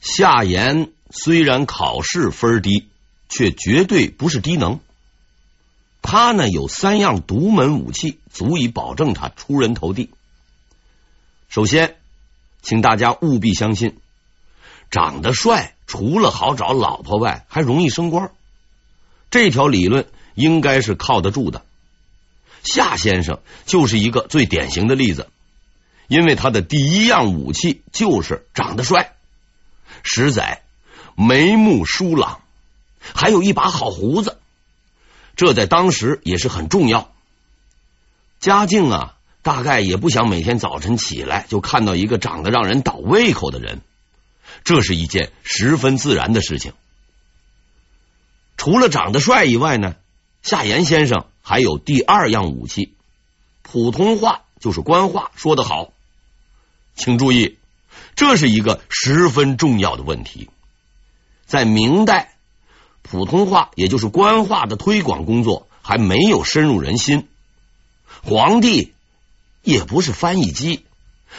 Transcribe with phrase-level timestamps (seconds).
[0.00, 2.88] 夏言虽然考试分低，
[3.28, 4.80] 却绝对不是低能。
[6.02, 10.10] 他呢有三样独门武器，足以保证他出人头地。
[11.48, 11.96] 首先，
[12.62, 13.98] 请大家务必相信，
[14.90, 18.32] 长得帅除了好找老婆外，还容易升官。
[19.30, 21.64] 这条理论应该是靠得住的。
[22.62, 25.28] 夏先生就是一个最典型的例子，
[26.08, 29.14] 因为他的第一样武器就是长得帅，
[30.02, 30.62] 实在
[31.16, 32.40] 眉目疏朗，
[33.14, 34.38] 还有一把好胡子，
[35.36, 37.12] 这在当时也是很重要。
[38.38, 43.80] 嘉靖啊，大概也不想每天早晨起来就看到一个长得让人倒胃口的人，
[44.64, 46.72] 这是一件十分自然的事情。
[48.56, 49.96] 除了长得帅以外呢，
[50.42, 52.94] 夏言先生还有第二样武器，
[53.62, 55.92] 普通话就是官话说得好。
[56.94, 57.56] 请注意，
[58.20, 60.50] 这是一个十分重要的问题。
[61.46, 62.34] 在明代，
[63.00, 67.28] 普通话也就是官话的推广工作还没有深入人心。
[68.22, 68.92] 皇帝
[69.62, 70.84] 也不是翻译机，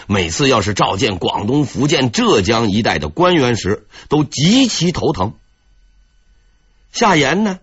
[0.08, 5.36] 每次要是召见广东、福建、浙江一带的官员时，都极其头疼。
[6.92, 7.60] 夏言呢？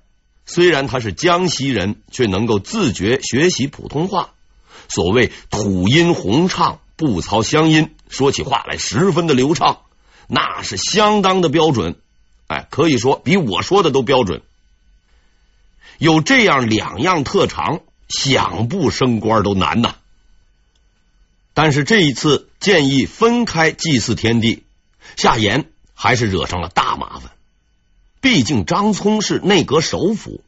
[0.46, 4.30] 虽然他是江西人，却能够自觉学习普通话。
[4.88, 9.80] 所谓吐音洪畅，不操乡音，说起话来十分的流畅，
[10.26, 11.96] 那是相当的标准。
[12.46, 14.42] 哎，可以说比我说的都标准。
[15.98, 19.96] 有这样两样特长，想不升官都难呐。
[21.54, 24.62] 但是这一次建议分开祭祀天地，
[25.16, 27.32] 夏言还是惹上了大麻烦。
[28.20, 30.42] 毕竟张聪是内阁首辅，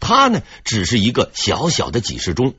[0.00, 2.54] 他呢只是一个小小的给事中，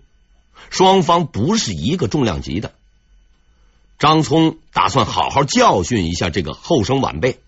[0.69, 2.73] 双方不是一个重量级的。
[4.01, 7.39] 张聪打算好好教训一下这个后生晚辈。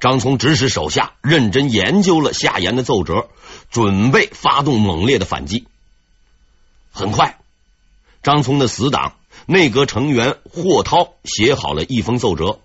[0.00, 3.28] 张聪指使手下认真研究了夏言的奏折，
[3.70, 5.68] 准备发动猛烈的反击。
[6.90, 7.38] 很快，
[8.24, 9.14] 张聪的死党
[9.46, 12.58] 内阁成员霍涛写好了一封奏折，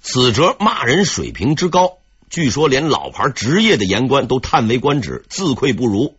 [0.00, 1.98] 此折骂人水平之高。
[2.30, 6.16] 据说连老牌职业的言官都叹为观止，自愧不如。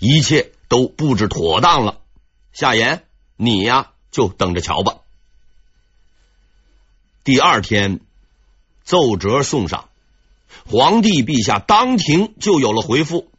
[0.00, 1.96] 一切都布置妥当了，
[2.52, 3.04] 夏言，
[3.36, 4.98] 你呀就等着瞧吧。
[7.24, 7.98] 第二天，
[8.84, 9.88] 奏折送上，
[10.66, 13.32] 皇帝陛下当庭就有了回复。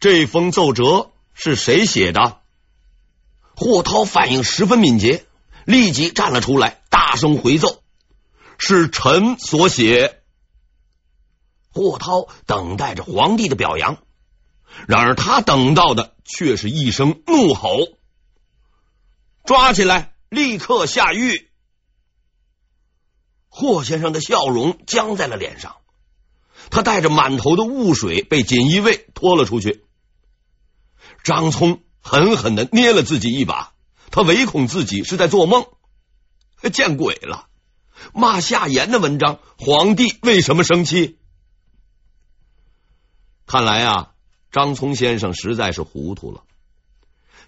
[0.00, 2.40] 这封奏折是谁写的？
[3.54, 5.24] 霍涛反应十分敏捷，
[5.64, 7.82] 立即站了出来，大声回奏。
[8.58, 10.22] 是臣所写。
[11.72, 13.98] 霍涛等待着皇帝的表扬，
[14.86, 17.78] 然而他等到的却是一声怒吼
[19.44, 21.48] ：“抓起来，立刻下狱！”
[23.48, 25.76] 霍先生的笑容僵在了脸上，
[26.70, 29.84] 他带着满头的雾水被锦衣卫拖了出去。
[31.22, 33.74] 张聪狠狠的捏了自己一把，
[34.10, 35.66] 他唯恐自己是在做梦，
[36.72, 37.48] 见鬼了！
[38.14, 41.18] 骂夏言的文章，皇帝为什么生气？
[43.46, 44.14] 看来啊，
[44.50, 46.42] 张聪先生实在是糊涂了。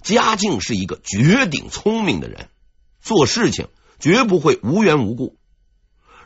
[0.04, 2.48] 嘉靖是一个绝顶聪明的人，
[3.00, 5.38] 做事情绝不会无缘无故。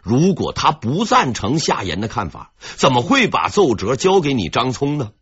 [0.02, 5.12] 如果他不赞成夏言的看法，怎么会把奏折交给你张聪呢？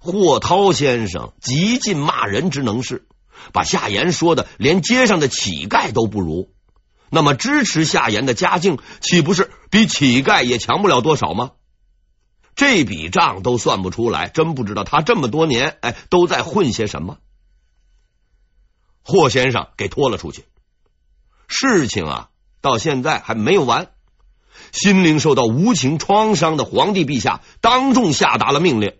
[0.00, 3.06] 霍涛先生极尽骂人之能事，
[3.52, 6.52] 把夏言说的连街上的乞丐都不如。
[7.08, 11.52] 那么支持夏言的嘉靖，岂不是比乞丐也强不了多少吗？
[12.60, 17.16] 这笔账都算不出来，真不知道他这么多年哎都在混些什么。
[19.02, 20.44] 霍先生给拖了出去，
[21.48, 22.28] 事情啊
[22.60, 23.92] 到现在还没有完。
[24.72, 28.94] 心灵受到无情创伤的皇帝陛下当众下达了命令：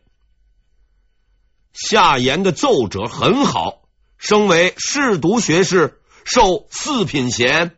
[1.75, 3.83] 夏言的奏折很好，
[4.17, 7.77] 升为侍读学士，授四品衔。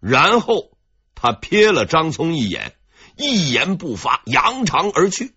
[0.00, 0.72] 然后
[1.14, 2.74] 他瞥了张聪一眼，
[3.16, 5.34] 一言不发，扬长而去。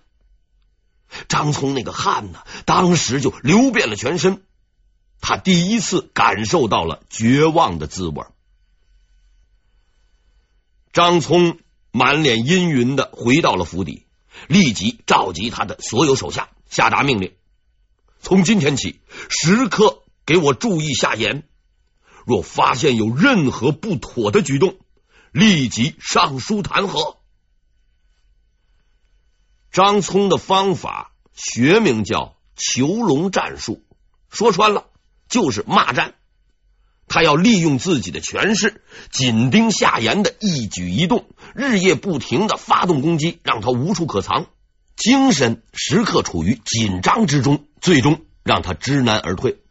[1.27, 4.43] 张聪那个汗呢，当时就流遍了全身。
[5.21, 8.23] 他第一次感受到了绝望的滋味。
[10.93, 11.59] 张聪
[11.91, 14.05] 满脸阴云的回到了府邸，
[14.47, 17.33] 立即召集他的所有手下，下达命令：
[18.21, 18.99] 从今天起，
[19.29, 21.43] 时刻给我注意夏言。
[22.25, 24.77] 若发现有任何不妥的举动，
[25.31, 27.18] 立即上书弹劾。
[29.79, 33.81] 张聪的方法学名叫囚笼战术，
[34.29, 34.87] 说穿了
[35.29, 36.15] 就是骂战。
[37.07, 44.47] 他要利用自己的权势，紧盯夏言的一举一动，日夜不停的发动攻击，让他无处可藏，
[44.97, 49.61] 精神时刻处于紧张之中，最终让他知难而退。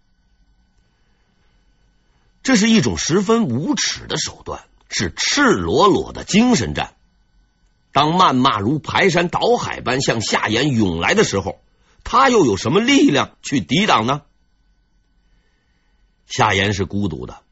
[2.42, 6.94] 这是一种十分无耻的手段，是赤裸裸的精神战。
[7.98, 11.60] 当谩骂如排山倒海般向夏言涌来的时候，
[12.04, 14.22] 他又有什么力量去抵挡呢？
[16.24, 17.42] 夏言是孤独的，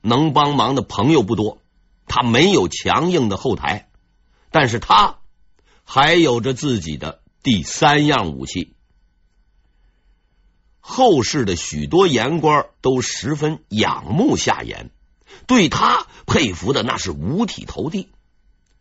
[0.00, 1.58] 能帮忙的朋友不多，
[2.06, 3.90] 他没有强硬的后台，
[4.50, 5.18] 但是他
[5.84, 8.72] 还有着自己的第三样武器。
[10.78, 14.92] 后世的许多言官都十分仰慕夏言，
[15.46, 18.08] 对他佩服的那是五体投地。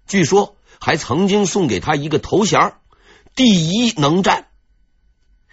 [0.07, 2.73] 据说还曾经送给他一个头衔——
[3.35, 4.47] 第一能战。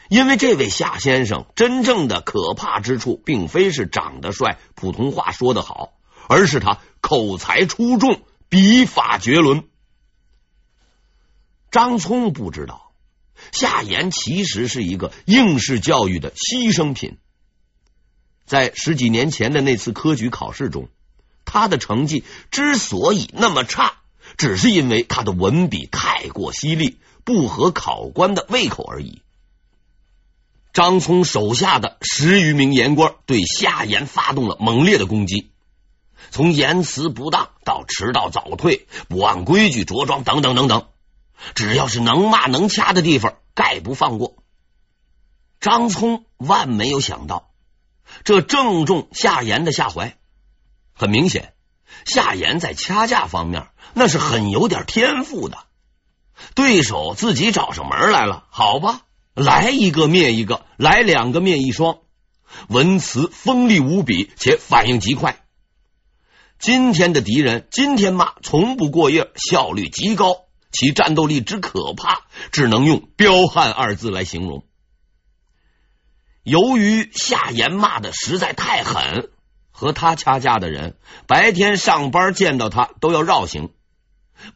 [0.09, 5.95] 因为这位夏先生真正的可怕之处，并非是长得帅、普通话说得好，
[6.29, 9.65] 而是他口才出众、笔法绝伦。
[11.73, 12.93] 张聪不知道，
[13.51, 17.19] 夏言其实是一个应试教育的牺牲品。
[18.47, 20.89] 在十几年前的那次科举考试中，
[21.45, 23.95] 他的成绩之所以那么差，
[24.37, 29.23] 只是因为他的文笔太过犀利，不合考官的胃口而已。
[30.73, 35.51] 张聪手下的十余名言官对夏言发动了猛烈的攻击，
[36.31, 40.89] 从言辞不当到迟到早退、不按规矩着装等等等等，
[41.55, 44.37] 只要是能骂能掐的地方，概不放过。
[45.61, 47.51] 张聪万没有想到，
[48.23, 50.19] 这正中夏言的下怀。
[50.93, 51.55] 很明显，
[52.05, 55.59] 夏言在掐架方面那是很有点天赋的。
[56.55, 59.03] 对手自己找上门来了，好吧。
[59.35, 61.99] 来一个灭一个，来两个灭一双，
[62.69, 65.45] 文辞锋利无比，且反应极快。
[66.59, 74.65] 今天的敌人，今天骂，从不过夜，效率极高，其战斗力之可怕，只能用彪悍二字来形容。
[76.43, 79.31] 由于夏言骂的实在太狠，
[79.77, 80.97] 和他掐架的人
[81.27, 83.69] 白天上班见到他都要绕行。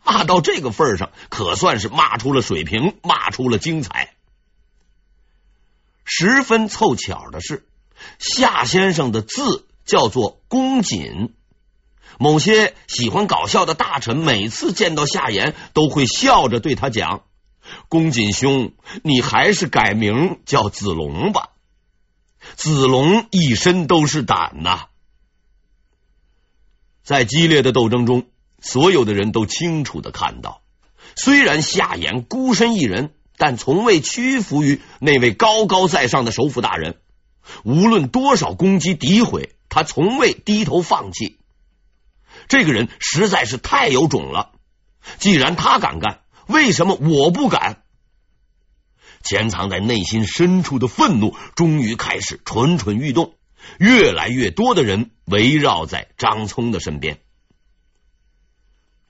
[0.03, 4.15] 骂到这个份上，可算是骂出了水平，骂出了精彩。
[6.07, 7.67] 十分凑巧的是，
[8.19, 11.35] 夏先生的字叫做公瑾。
[12.19, 17.25] 某些喜欢搞笑的大臣每次见到夏言，都会笑着对他讲
[17.89, 18.73] ：“公瑾兄，
[19.03, 21.51] 你还是改名叫子龙吧。”
[22.57, 24.87] 子龙一身都是胆呐。
[27.03, 28.27] 在激烈的斗争中，
[28.61, 30.63] 所有的人都清楚的看到，
[31.17, 33.13] 虽然夏言孤身一人。
[33.43, 37.01] 但从未屈服于那位高高在上的首辅大人，
[37.65, 41.39] 无论多少攻击诋毁，他从未低头放弃。
[42.49, 44.53] 这个人实在是太有种了。
[45.17, 47.83] 既然他敢干，为什么我不敢？
[49.23, 53.33] 潜藏在内心深处的愤怒终于开始蠢蠢欲动，
[53.79, 57.21] 越来越多的人围绕在张聪的身边。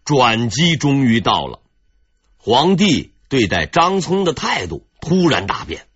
[0.05, 1.61] 转机终于到了，
[2.37, 3.14] 皇帝。
[3.31, 5.87] 对待张聪的态度突然大变，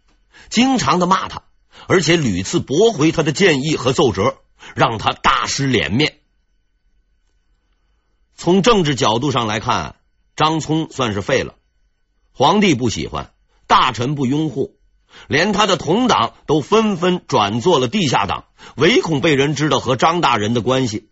[0.50, 1.42] 经常的骂他，
[1.88, 4.38] 而且屡次驳回他的建议和奏折，
[4.76, 6.20] 让他大失脸面。
[8.36, 9.96] 从政治角度上来看，
[10.36, 11.56] 张聪算是废了。
[12.30, 13.32] 皇帝不喜欢，
[13.66, 14.76] 大臣不拥护，
[15.28, 18.44] 连他的同党都纷纷转做了地下党，
[18.76, 21.08] 唯恐被人知道和张大人的关系。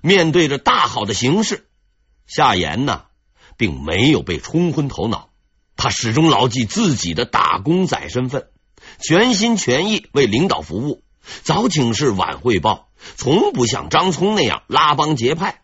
[0.00, 1.66] 面对着大好的形势，
[2.26, 3.02] 夏言呢？
[3.58, 5.30] 并没有被冲昏头脑，
[5.76, 8.48] 他始终牢记自己的打工仔身份，
[9.00, 11.02] 全心全意为领导服务，
[11.42, 15.62] 早请示晚汇报，从不像张聪那样拉帮结派。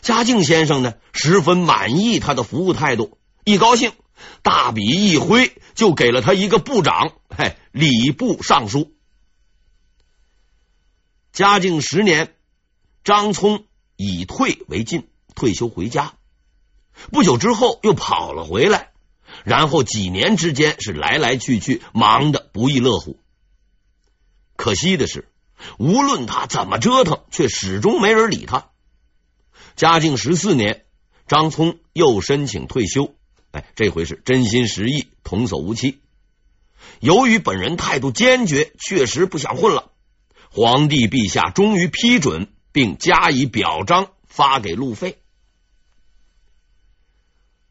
[0.00, 3.90] 嘉靖先生呢，十分满意他的服务态度，一高兴，
[4.42, 8.92] 大笔一挥，就给了他一个部长，嘿，礼部尚书。
[11.32, 12.34] 嘉靖十年，
[13.04, 13.64] 张聪
[13.96, 16.14] 以退为进，退休回家。
[17.10, 18.92] 不久之后又跑了回来，
[19.44, 23.18] 然后几年之间是来来去去，忙得不亦乐乎。
[24.56, 25.26] 可惜的是，
[25.78, 28.68] 无论他怎么折腾，却始终没人理他。
[29.74, 30.84] 嘉靖十四年，
[31.26, 33.14] 张聪又申请退休，
[33.52, 36.00] 哎，这回是真心实意，童叟无欺。
[37.00, 39.92] 由于本人态度坚决，确实不想混了，
[40.50, 45.18] 皇帝陛下终于批准，并加以表彰，发给路费。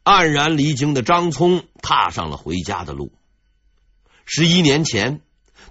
[0.04, 3.12] 黯然离京的张聪踏上了回家的路。
[4.26, 5.22] 十一年前，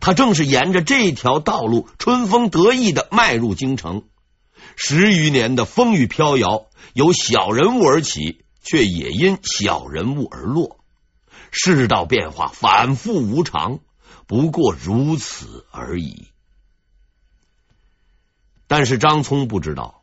[0.00, 4.04] 他正是沿着这条道路春风得意的迈入京城。
[4.76, 10.78] 十余年的风雨飘摇，由小人物而起，却也因小人物而落。
[11.50, 13.80] 世道变化反复无常，
[14.26, 16.28] 不过如此而已。
[18.66, 20.02] 但是张聪不知道，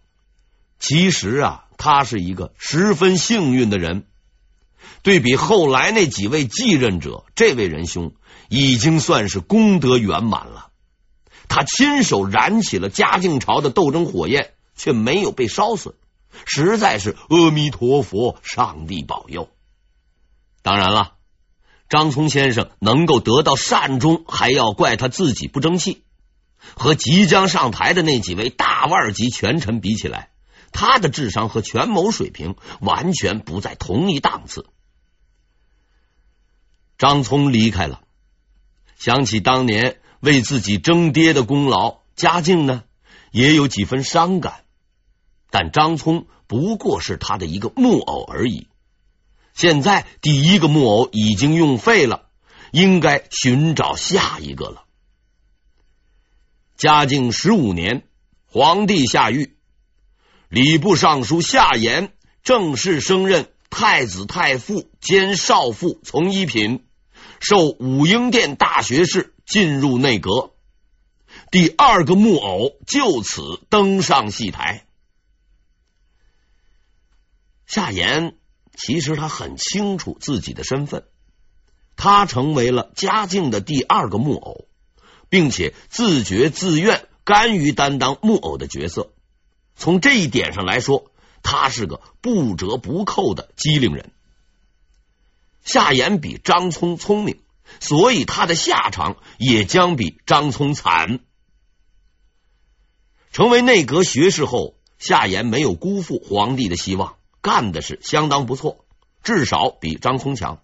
[0.77, 4.05] 其实啊，他是一个十分幸运的人。
[5.03, 8.13] 对比后来那几位继任者，这位仁兄
[8.49, 10.71] 已经算是功德圆满了。
[11.47, 15.95] 他亲手燃起了嘉靖朝的斗争火焰，却没有被烧死，
[16.45, 19.49] 实在是阿弥陀佛，上帝保佑。
[20.61, 21.13] 当然了，
[21.89, 26.03] 张聪先生能够得到善终，还要怪他自己不争气。
[26.75, 30.31] 和即将上台的那几位大腕级权臣比起来，
[30.71, 34.65] 他的智商和权谋水平完全不在同一档次。
[36.97, 38.01] 张聪离开了，
[38.97, 42.83] 想起当年为自己争爹的功劳，嘉靖呢
[43.31, 44.63] 也有几分伤感。
[45.49, 48.67] 但张聪不过是他的一个木偶而已。
[49.53, 52.29] 现在第一个木偶已经用废了，
[52.71, 54.83] 应该寻找下一个了。
[56.77, 58.03] 嘉靖十五年，
[58.45, 59.55] 皇帝下狱，
[60.47, 62.13] 礼部尚书夏言
[62.43, 66.85] 正式升任太子太傅兼少傅从一品，
[67.39, 70.51] 授武英殿大学士，进入内阁。
[71.51, 74.86] 第二个木偶就此登上戏台。
[77.67, 78.35] 夏言
[78.73, 81.05] 其实他很清楚自己的身份，
[81.95, 84.67] 他成为了嘉靖的第二个木偶。
[85.29, 89.11] 并且自觉自愿甘于担当木偶的角色，
[89.75, 91.11] 从这一点上来说，
[91.43, 94.11] 他是个不折不扣的机灵人。
[95.65, 97.41] 夏言比张聪聪明，
[97.81, 101.19] 所以他的下场也将比张聪惨。
[103.33, 108.85] 成为内阁学士后，夏言没有辜负皇帝的希望，干的是相当不错，
[109.23, 110.61] 至少比张聪强。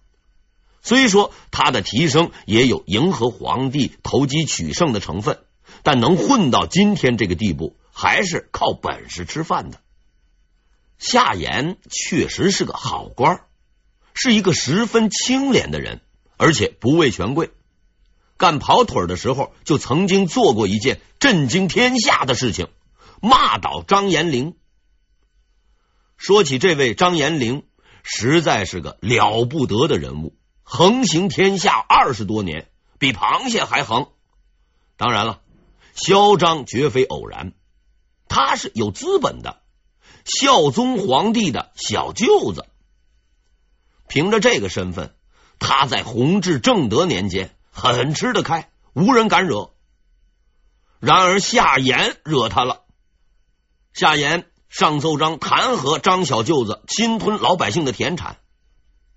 [0.82, 5.38] 虽说他的提升也有迎合皇帝、投机取胜的成分，
[5.82, 9.80] 但能混到今天这个地步，还是靠本事吃饭的。
[10.98, 13.40] 夏言确实是个好官，
[14.12, 16.02] 是一个十分清廉的人，
[16.36, 17.50] 而且不畏权贵。
[18.36, 22.68] 干跑腿的时候，就曾经做过一件震惊天下的事情，
[23.22, 24.54] 骂倒张延龄。
[26.16, 27.66] 说起这位张延龄，
[28.02, 30.36] 实在是个了不得的人物。
[30.62, 32.68] 横行天下二十多年，
[32.98, 34.08] 比螃蟹还横。
[34.96, 35.42] 当然了，
[35.94, 37.52] 嚣张绝非偶然，
[38.28, 39.60] 他是有资本的，
[40.24, 42.66] 孝宗皇帝的小舅子。
[44.08, 45.14] 凭着这个身份，
[45.58, 49.72] 他在弘治、正德年间很吃得开，无人敢惹。
[51.00, 52.84] 然而夏言惹他了，
[53.92, 58.38] 夏言上奏章弹劾张小舅子侵吞老百姓的田产。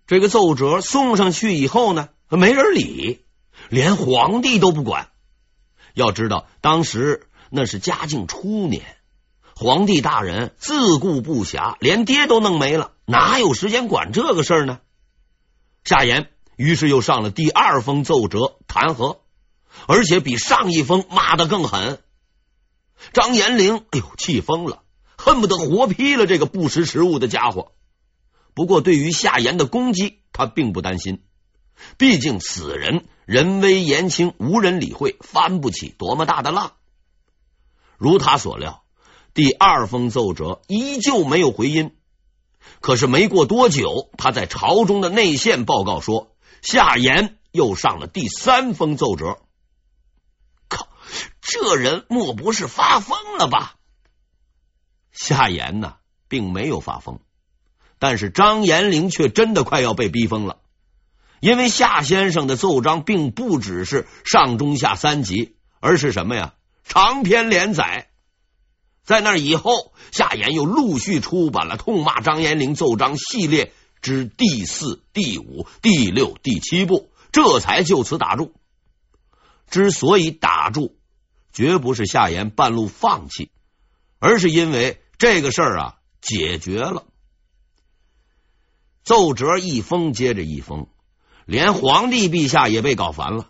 [0.05, 3.25] 这个奏折送上去以后呢，没人理，
[3.67, 5.09] 连皇帝都不管。
[5.95, 8.83] 要知道，当时那是嘉靖初年，
[9.55, 14.77] 皇帝大人自顾不暇，连爹都弄没了，哪有时间管这个事儿呢？
[15.83, 19.17] 夏言于是又上了第二封奏折弹劾，
[19.87, 21.99] 而且比上一封骂的更狠。
[23.11, 24.83] 张延龄，哎呦，气疯了，
[25.27, 27.73] 恨不得活劈了这个不识时务的家伙。
[28.53, 31.21] 不过，对于夏言的攻击，他并不担心。
[31.97, 36.75] 毕竟此人人微言轻，无人理会，翻不起多么大的浪。
[37.97, 38.83] 如他所料，
[39.33, 41.97] 第二封奏折依旧没有回音。
[42.79, 49.39] 可是没过多久，他在朝中的内线报告说，夏言又上了第三封奏折。
[50.69, 50.87] 靠，
[51.41, 53.73] 这人莫不是发疯了吧？
[55.19, 55.95] 夏言呢，
[56.27, 57.19] 并没有发疯。
[57.99, 60.59] 但是张延龄却真的快要被逼疯了，
[61.39, 66.53] 因为夏先生的奏章并不只是上中下三集，而是什么呀？
[66.83, 68.09] 长篇连载。
[69.03, 78.53] 在那以后，夏言又陆续出版了痛骂张延龄奏章系列之第四、第五、第六、第七部，这才就此打住。
[79.69, 80.97] 之所以打住，
[81.51, 83.49] 绝不是夏言半路放弃，
[84.19, 87.05] 而是因为这个事儿啊解决了。
[89.03, 90.87] 奏折一封接着一封，
[91.45, 93.49] 连皇帝陛下也被搞烦了。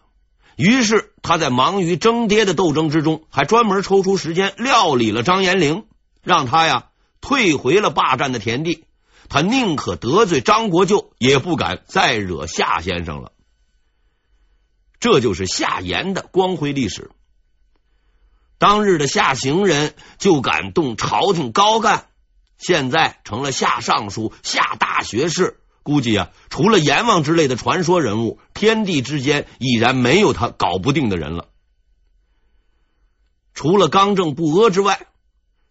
[0.56, 5.86] 于是他在忙于争爹的斗争之中，还专门抽出时间料理了张延龄，
[6.24, 6.90] 让他呀
[7.22, 8.86] 退回了霸占的田地。
[9.30, 13.34] 他宁可得罪张国舅，也不敢再惹夏先生了。
[15.00, 17.12] 这就是夏言的光辉历史。
[18.58, 22.08] 当日的夏行人就敢动朝廷高干，
[22.58, 25.60] 现在成了夏尚书、夏大学士。
[25.84, 31.48] 估计啊，除了阎王之类的传说人物，天地之间已然没有他搞不定的人了。
[33.54, 35.08] 除了刚正不阿之外，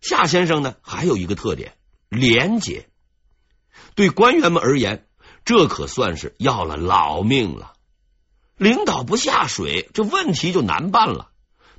[0.00, 1.74] 夏先生呢还有一个特点：
[2.08, 2.88] 廉洁。
[3.94, 5.06] 对官员们而言，
[5.44, 7.74] 这可算是要了老命了。
[8.56, 11.30] 领导不下水，这问题就难办了。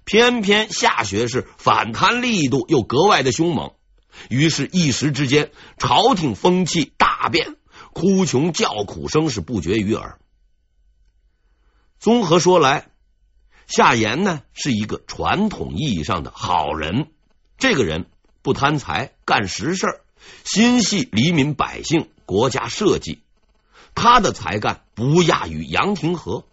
[0.07, 3.73] 偏偏夏学士反贪力度又格外的凶猛，
[4.29, 7.57] 于是，一时之间，朝廷风气大变。
[7.91, 10.17] 哭穷叫苦声是不绝于耳。
[11.99, 12.87] 综合说来，
[13.67, 17.11] 夏言呢是一个传统意义上的好人。
[17.57, 18.05] 这个人
[18.41, 19.87] 不贪财，干实事，
[20.45, 23.19] 心系黎民百姓、国家社稷。
[23.93, 26.45] 他的才干不亚于杨廷和，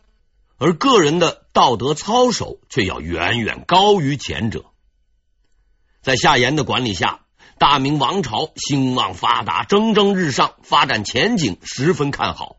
[0.59, 4.65] 而个人的道德操守却要远远高于前者。
[6.03, 7.21] 在夏言的管理下。
[7.57, 12.57] 大明王朝兴旺发达，蒸蒸日上，发展前景十分看好。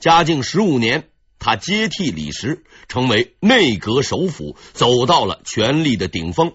[0.00, 6.54] 嘉靖十五年，他接替李时，成为内阁首辅，走到了权力的顶峰。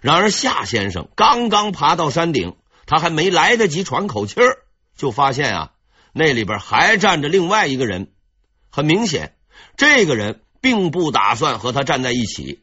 [0.00, 2.54] 然而，夏先生刚刚爬到山顶，
[2.86, 4.58] 他还没来得及喘口气儿，
[4.96, 5.72] 就发现啊，
[6.12, 8.12] 那里边还站着另外一个人。
[8.70, 9.36] 很明显，
[9.76, 12.62] 这个人并不打算和他站在一起。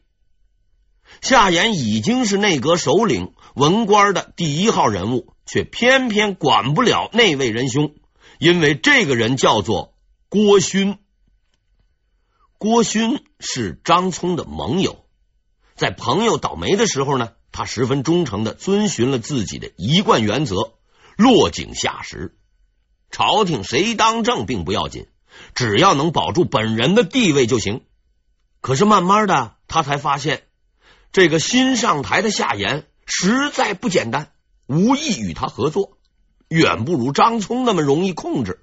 [1.20, 3.32] 夏言已经是内阁首领。
[3.54, 7.94] 文官的第一号人物，却偏偏管不了那位仁兄，
[8.38, 9.94] 因为这个人叫做
[10.28, 10.98] 郭勋。
[12.58, 15.06] 郭勋是张聪的盟友，
[15.74, 20.74] 在朋友倒霉的时候呢，他十分忠诚的遵循了自己的一贯原则，
[21.16, 22.36] 落井下石。
[23.10, 25.06] 朝廷谁当政并不要紧，
[25.54, 27.82] 只要能保住本人的地位就行。
[28.60, 30.44] 可是慢慢的，他才发现
[31.12, 32.86] 这个新上台的夏言。
[33.08, 34.32] 实在不简单，
[34.66, 35.96] 无意与他合作，
[36.48, 38.58] 远不如张聪那么容易控制。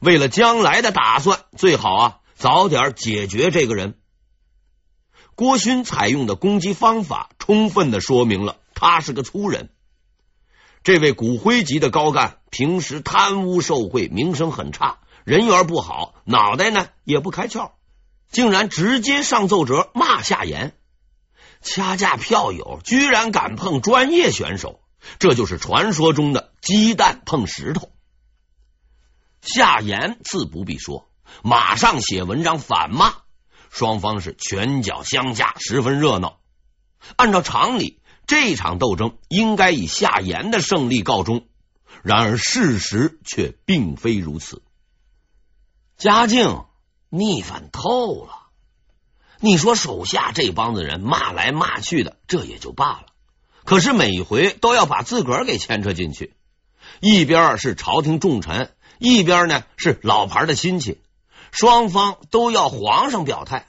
[0.00, 3.94] 为了将来的打算，最好啊早点解决这个人。
[5.36, 9.70] 郭勋采用的攻击方法，充分的说明了他是个粗人。
[10.82, 17.72] 这位骨灰级的高干，平时贪污受贿，名声很差，人缘不好，脑袋呢也不开窍，
[18.30, 20.76] 竟然直接上奏折骂夏言。
[21.62, 24.80] 掐架票友居然敢碰专业选手，
[25.18, 27.90] 这就是传说中的鸡蛋碰石头。
[29.40, 31.08] 夏言自不必说，
[31.42, 33.14] 马上写文章反骂，
[33.70, 36.38] 双方是拳脚相加，十分热闹。
[37.16, 41.46] 按照常理，这场斗争应该以夏言的胜利告终，
[42.02, 44.62] 然而事实却并非如此。
[45.96, 46.64] 嘉靖
[47.08, 48.40] 逆反透了。
[49.40, 53.06] 你说手下这帮子人骂来骂去的，这也就罢了。
[53.64, 56.34] 可是每回都要把自个儿给牵扯进去，
[57.00, 61.02] 一边是朝廷重臣，一边呢是老牌的亲戚，
[61.50, 63.66] 双方都要皇上表态。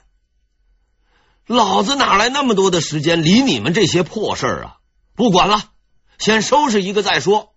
[1.46, 4.76] 老子哪来那么多的时间理你们这些破事儿啊？
[5.14, 5.70] 不管了，
[6.18, 7.54] 先收拾一个再说。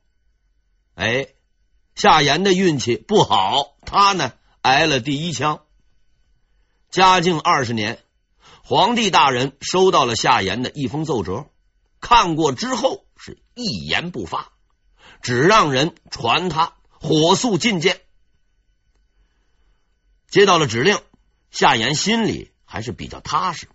[0.96, 1.28] 哎，
[1.96, 5.62] 夏言的运气不好，他呢挨了第一枪。
[6.90, 8.00] 嘉靖二十年。
[8.62, 11.48] 皇帝大人收到了夏言的一封奏折，
[12.00, 14.52] 看过之后是一言不发，
[15.24, 18.00] 只让人传他火速觐见。
[20.30, 21.00] 接到了指令，
[21.50, 23.70] 夏言心里还是比较踏实，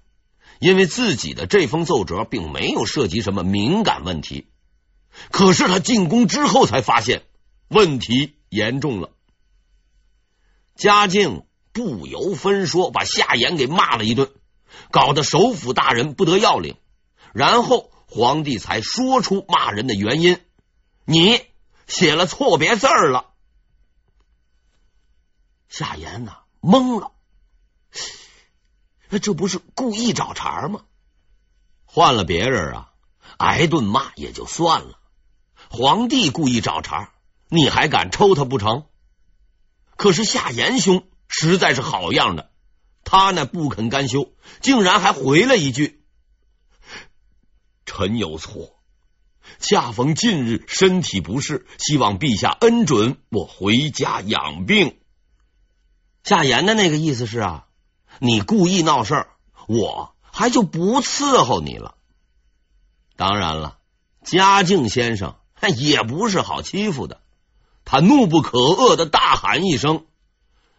[0.61, 4.47] 因为自己的这封奏折并没有涉及什么敏感问题。
[5.33, 7.25] 可是他进宫之后才发现
[7.67, 9.11] 问题严重了，
[10.75, 14.31] 嘉靖不由分说把夏言给骂了一顿。
[14.91, 16.77] 搞得首辅大人不得要领，
[17.33, 20.41] 然后皇帝才说出骂人的原因：
[21.05, 21.47] 你
[21.87, 23.31] 写了错别字了。
[25.69, 27.13] 夏言呐懵了，
[29.23, 30.83] 这不是故意找茬吗？
[31.85, 32.93] 换了别人啊，
[33.39, 34.99] 挨顿骂也就算了，
[35.71, 37.13] 皇帝故意找茬，
[37.49, 38.87] 你还敢抽他不成？
[39.97, 42.51] 可是夏言兄实在是好样的。
[43.05, 46.03] 他呢不肯甘休，竟然还回了一句
[47.85, 48.81] ：“臣有错，
[49.59, 54.99] 恰逢近日身体不适，希望陛下恩准我回家养病。”
[56.25, 57.67] 夏言的那个意思是啊，
[58.19, 59.29] 你故意闹事儿，
[59.69, 61.97] 我还就不伺候你了。
[63.17, 63.79] 当然了，
[64.25, 65.37] 嘉靖先生
[65.77, 67.21] 也不是好欺负的，
[67.85, 70.07] 他怒不可遏的大喊一声：“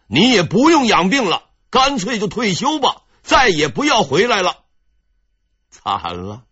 [0.08, 4.64] 你也不用养病了。”干脆就退休吧，再也不要回来了。
[5.68, 6.44] 惨了，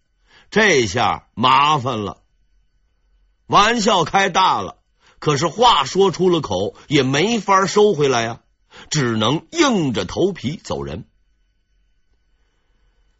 [0.51, 2.23] 这下麻烦了。
[3.47, 4.79] 玩笑开大了，
[5.21, 8.41] 可是话说出了口，也没法收回来呀，
[8.91, 11.09] 只能硬着头皮走人。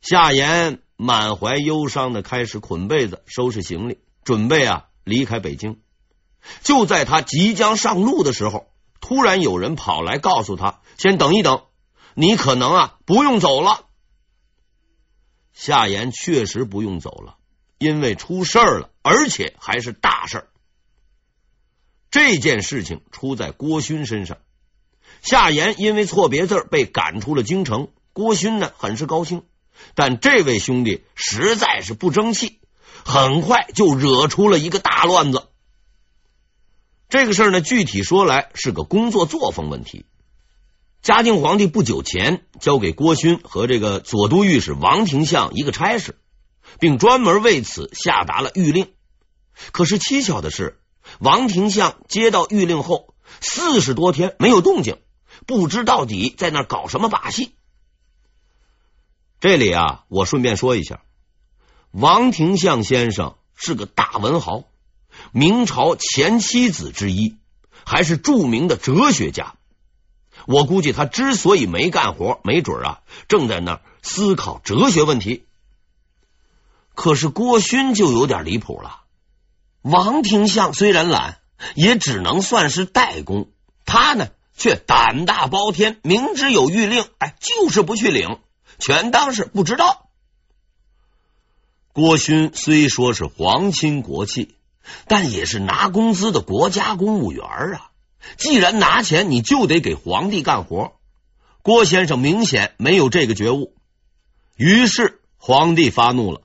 [0.03, 5.81] 夏言满怀忧伤的开始捆被子、收拾行李，准备啊离开北京。
[6.63, 8.67] 就在他即将上路的时候，
[9.01, 11.63] 突然有人跑来告诉他：“先等一等，
[12.15, 13.87] 你可能啊不用走了。”
[15.53, 17.37] 夏言确实不用走了，
[17.79, 20.49] 因为出事儿了，而且还是大事儿。
[22.11, 24.39] 这件事情出在郭勋身上。
[25.23, 29.45] 夏言因为错别字被赶出了京城，郭勋呢很是高兴，
[29.95, 32.61] 但这位兄弟实在是不争气，
[33.05, 35.49] 很快就惹出了一个大乱子。
[37.15, 40.05] 这个事儿呢，具体说来是个工作作风问题。
[41.01, 46.19] 嘉靖皇帝不久前交给郭勋和这个左都御史王廷相一个差事，
[46.81, 48.93] 并专门为此下达了谕令。
[49.71, 50.81] 可是蹊跷的是，
[51.21, 54.99] 王廷相接到谕令后四十多天没有动静，
[55.47, 57.55] 不知到底在那搞什么把戏。
[59.39, 61.05] 这里啊，我顺便说一下，
[61.93, 64.65] 王廷相先生是个大文豪。
[65.33, 67.37] 明朝前七子之一，
[67.85, 69.55] 还是著名的哲学家。
[70.47, 75.45] 我估计他之所以没干活，没准啊正在那儿思考哲学问题。
[76.95, 79.01] 可是郭勋就有点离谱了。
[79.83, 81.39] 王廷相虽然懒，
[81.75, 83.49] 也只能算是代工，
[83.85, 88.39] 他呢却胆大包天，明知有谕令，哎，就是不去领，
[88.79, 90.09] 全当是不知道。
[91.93, 94.55] 郭勋虽说是皇亲国戚。
[95.07, 97.91] 但也是拿工资的国家公务员啊！
[98.39, 100.93] 既然拿钱，你就得给皇帝干活。
[101.63, 103.75] 郭先生明显没有这个觉悟，
[104.57, 106.43] 于是皇帝发怒了。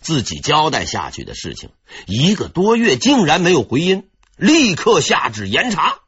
[0.00, 1.70] 自己交代下去的事情，
[2.06, 5.98] 一个多月竟然没有回音，立刻下旨严查。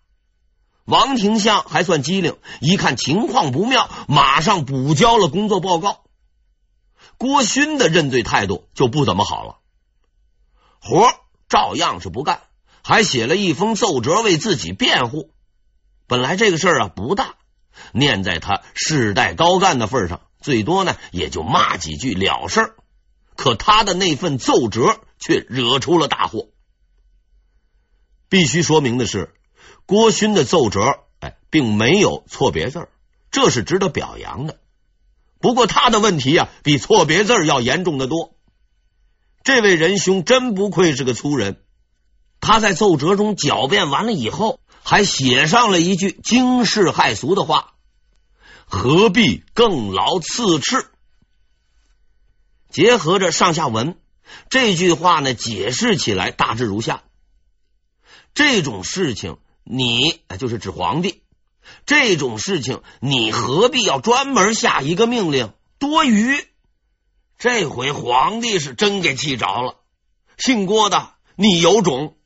[0.85, 6.05] 王廷相还算机灵，一看情况不妙，马上补交了工作报告。
[7.19, 9.59] 郭勋的认罪态度就不怎么好了，
[10.81, 11.13] 活。
[11.49, 12.43] 照样是不干，
[12.83, 15.33] 还写了一封奏折为自己辩护。
[16.07, 17.35] 本来这个事儿啊不大，
[17.93, 22.75] 念在他世代高干的份上，最多呢也就骂几句了事儿。
[23.37, 26.49] 可他的那份奏折却惹出了大祸。
[28.29, 29.35] 必须说明的是，
[29.85, 32.89] 郭勋的奏折哎，并没有错别字儿，
[33.31, 34.59] 这是值得表扬的。
[35.39, 38.36] 不过他的问题啊，比错别字儿要严重的多。
[39.47, 41.63] 这位仁兄真不愧是个粗人，
[42.41, 47.75] 他在奏折中狡辩完了以后，还写上了一句惊世骇俗的话
[48.67, 50.87] ：“何必更劳刺赤？”
[52.71, 53.97] 结合着上下文，
[54.51, 57.05] 这句话呢，解释起来大致如下：
[58.35, 61.23] 这种事情，你就是指皇帝，
[61.87, 65.53] 这种事情你何必要专门下一个命令？
[65.79, 66.45] 多余。
[67.39, 69.77] 这回皇帝是真给气着了，
[70.39, 72.17] 姓郭的，你有种，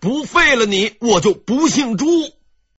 [0.00, 2.06] 不废了你，我就不姓朱。